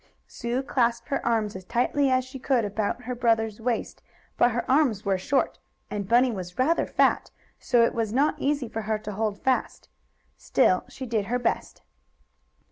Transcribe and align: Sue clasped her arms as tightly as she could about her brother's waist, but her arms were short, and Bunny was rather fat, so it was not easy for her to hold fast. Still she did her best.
Sue 0.25 0.63
clasped 0.63 1.09
her 1.09 1.23
arms 1.23 1.55
as 1.55 1.63
tightly 1.63 2.09
as 2.09 2.25
she 2.25 2.39
could 2.39 2.65
about 2.65 3.03
her 3.03 3.13
brother's 3.13 3.61
waist, 3.61 4.01
but 4.35 4.49
her 4.49 4.65
arms 4.67 5.05
were 5.05 5.15
short, 5.19 5.59
and 5.91 6.07
Bunny 6.09 6.31
was 6.31 6.57
rather 6.57 6.87
fat, 6.87 7.29
so 7.59 7.83
it 7.85 7.93
was 7.93 8.11
not 8.11 8.33
easy 8.39 8.67
for 8.67 8.81
her 8.81 8.97
to 8.97 9.11
hold 9.11 9.39
fast. 9.39 9.89
Still 10.37 10.85
she 10.89 11.05
did 11.05 11.25
her 11.25 11.37
best. 11.37 11.83